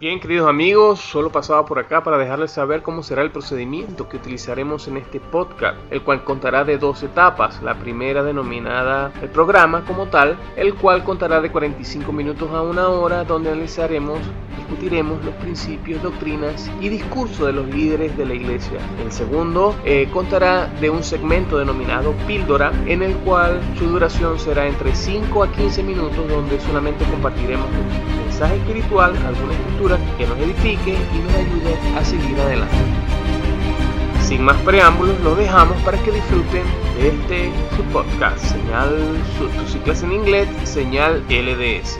[0.00, 4.16] Bien, queridos amigos, solo pasaba por acá para dejarles saber cómo será el procedimiento que
[4.16, 7.62] utilizaremos en este podcast, el cual contará de dos etapas.
[7.62, 12.88] La primera denominada el programa como tal, el cual contará de 45 minutos a una
[12.88, 14.20] hora, donde analizaremos,
[14.56, 18.78] discutiremos los principios, doctrinas y discurso de los líderes de la iglesia.
[19.04, 24.66] El segundo eh, contará de un segmento denominado píldora, en el cual su duración será
[24.66, 27.68] entre 5 a 15 minutos, donde solamente compartiremos
[28.40, 32.74] mensaje espiritual, alguna escritura que nos edifique y nos ayude a seguir adelante.
[34.22, 36.62] Sin más preámbulos, los dejamos para que disfruten
[36.96, 38.96] de este su podcast, señal,
[39.36, 41.98] su, sus en inglés, señal LDS.